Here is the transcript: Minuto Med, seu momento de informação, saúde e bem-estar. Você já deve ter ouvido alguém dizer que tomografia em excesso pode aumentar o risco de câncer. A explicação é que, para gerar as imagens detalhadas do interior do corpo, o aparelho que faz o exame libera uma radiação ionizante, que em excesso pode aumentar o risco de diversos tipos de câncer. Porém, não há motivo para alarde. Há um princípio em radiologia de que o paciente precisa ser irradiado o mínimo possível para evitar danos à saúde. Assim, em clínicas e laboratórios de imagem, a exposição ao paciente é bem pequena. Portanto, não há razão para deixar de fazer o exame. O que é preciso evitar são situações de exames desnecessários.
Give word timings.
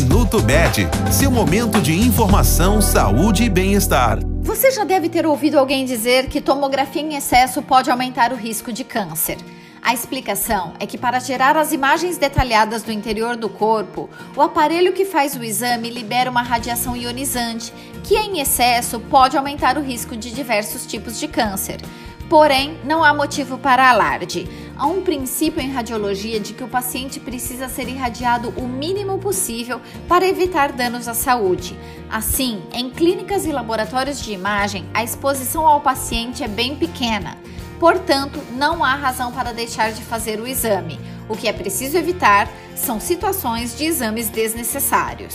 Minuto 0.00 0.42
Med, 0.42 0.88
seu 1.12 1.30
momento 1.30 1.78
de 1.78 1.92
informação, 1.92 2.80
saúde 2.80 3.44
e 3.44 3.50
bem-estar. 3.50 4.18
Você 4.40 4.70
já 4.70 4.82
deve 4.82 5.10
ter 5.10 5.26
ouvido 5.26 5.58
alguém 5.58 5.84
dizer 5.84 6.28
que 6.28 6.40
tomografia 6.40 7.02
em 7.02 7.16
excesso 7.16 7.60
pode 7.60 7.90
aumentar 7.90 8.32
o 8.32 8.34
risco 8.34 8.72
de 8.72 8.82
câncer. 8.82 9.36
A 9.82 9.92
explicação 9.92 10.72
é 10.80 10.86
que, 10.86 10.96
para 10.96 11.20
gerar 11.20 11.54
as 11.54 11.72
imagens 11.72 12.16
detalhadas 12.16 12.82
do 12.82 12.90
interior 12.90 13.36
do 13.36 13.50
corpo, 13.50 14.08
o 14.34 14.40
aparelho 14.40 14.94
que 14.94 15.04
faz 15.04 15.36
o 15.36 15.44
exame 15.44 15.90
libera 15.90 16.30
uma 16.30 16.42
radiação 16.42 16.96
ionizante, 16.96 17.70
que 18.02 18.16
em 18.16 18.40
excesso 18.40 19.00
pode 19.00 19.36
aumentar 19.36 19.76
o 19.76 19.82
risco 19.82 20.16
de 20.16 20.30
diversos 20.30 20.86
tipos 20.86 21.20
de 21.20 21.28
câncer. 21.28 21.78
Porém, 22.30 22.78
não 22.84 23.02
há 23.02 23.12
motivo 23.12 23.58
para 23.58 23.90
alarde. 23.90 24.48
Há 24.78 24.86
um 24.86 25.02
princípio 25.02 25.60
em 25.60 25.72
radiologia 25.72 26.38
de 26.38 26.52
que 26.52 26.62
o 26.62 26.68
paciente 26.68 27.18
precisa 27.18 27.68
ser 27.68 27.88
irradiado 27.88 28.50
o 28.50 28.68
mínimo 28.68 29.18
possível 29.18 29.80
para 30.06 30.28
evitar 30.28 30.70
danos 30.70 31.08
à 31.08 31.12
saúde. 31.12 31.76
Assim, 32.08 32.62
em 32.72 32.88
clínicas 32.88 33.46
e 33.46 33.50
laboratórios 33.50 34.22
de 34.22 34.32
imagem, 34.32 34.86
a 34.94 35.02
exposição 35.02 35.66
ao 35.66 35.80
paciente 35.80 36.44
é 36.44 36.48
bem 36.48 36.76
pequena. 36.76 37.36
Portanto, 37.80 38.40
não 38.52 38.84
há 38.84 38.94
razão 38.94 39.32
para 39.32 39.52
deixar 39.52 39.90
de 39.90 40.02
fazer 40.02 40.38
o 40.38 40.46
exame. 40.46 41.00
O 41.28 41.36
que 41.36 41.48
é 41.48 41.52
preciso 41.52 41.98
evitar 41.98 42.48
são 42.76 43.00
situações 43.00 43.76
de 43.76 43.86
exames 43.86 44.28
desnecessários. 44.28 45.34